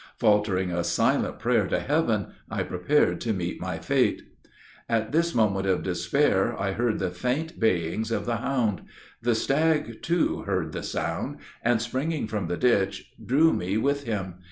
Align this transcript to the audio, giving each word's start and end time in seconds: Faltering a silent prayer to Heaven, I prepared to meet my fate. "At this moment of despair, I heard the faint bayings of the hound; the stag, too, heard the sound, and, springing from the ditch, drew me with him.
Faltering 0.17 0.71
a 0.71 0.83
silent 0.83 1.37
prayer 1.37 1.67
to 1.67 1.79
Heaven, 1.79 2.29
I 2.49 2.63
prepared 2.63 3.21
to 3.21 3.33
meet 3.33 3.61
my 3.61 3.77
fate. 3.77 4.23
"At 4.89 5.11
this 5.11 5.35
moment 5.35 5.67
of 5.67 5.83
despair, 5.83 6.59
I 6.59 6.71
heard 6.71 6.97
the 6.97 7.11
faint 7.11 7.59
bayings 7.59 8.09
of 8.11 8.25
the 8.25 8.37
hound; 8.37 8.81
the 9.21 9.35
stag, 9.35 10.01
too, 10.01 10.41
heard 10.47 10.71
the 10.71 10.81
sound, 10.81 11.37
and, 11.61 11.79
springing 11.79 12.25
from 12.25 12.47
the 12.47 12.57
ditch, 12.57 13.11
drew 13.23 13.53
me 13.53 13.77
with 13.77 14.05
him. 14.05 14.37